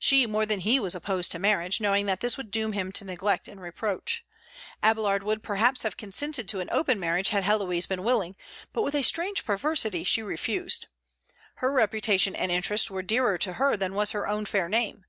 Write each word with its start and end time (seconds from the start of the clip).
She 0.00 0.26
more 0.26 0.44
than 0.44 0.58
he 0.58 0.80
was 0.80 0.96
opposed 0.96 1.30
to 1.30 1.38
marriage, 1.38 1.80
knowing 1.80 2.06
that 2.06 2.18
this 2.18 2.36
would 2.36 2.50
doom 2.50 2.72
him 2.72 2.90
to 2.90 3.04
neglect 3.04 3.46
and 3.46 3.60
reproach. 3.60 4.24
Abélard 4.82 5.22
would 5.22 5.40
perhaps 5.40 5.84
have 5.84 5.96
consented 5.96 6.48
to 6.48 6.58
an 6.58 6.68
open 6.72 6.98
marriage 6.98 7.28
had 7.28 7.44
Héloïse 7.44 7.86
been 7.86 8.02
willing; 8.02 8.34
but 8.72 8.82
with 8.82 8.96
a 8.96 9.04
strange 9.04 9.44
perversity 9.44 10.02
she 10.02 10.20
refused. 10.20 10.88
His 11.60 11.70
reputation 11.70 12.34
and 12.34 12.50
interests 12.50 12.90
were 12.90 13.02
dearer 13.02 13.38
to 13.38 13.52
her 13.52 13.76
than 13.76 13.94
was 13.94 14.10
her 14.10 14.26
own 14.26 14.46
fair 14.46 14.68
name. 14.68 15.04